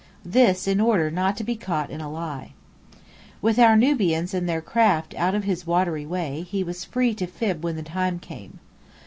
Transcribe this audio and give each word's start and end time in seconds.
This 0.25 0.67
in 0.67 0.81
order 0.81 1.11
not 1.11 1.37
to 1.37 1.43
be 1.43 1.55
caught 1.55 1.91
in 1.91 2.01
a 2.01 2.09
lie. 2.11 2.53
With 3.39 3.59
our 3.59 3.77
Nubians 3.77 4.33
and 4.33 4.49
their 4.49 4.59
craft 4.59 5.13
out 5.13 5.35
of 5.35 5.43
his 5.43 5.67
watery 5.67 6.07
way, 6.07 6.41
he 6.41 6.63
was 6.63 6.83
free 6.83 7.13
to 7.13 7.27
fib 7.27 7.63
when 7.63 7.75
the 7.75 7.83
time 7.83 8.17
came. 8.17 8.57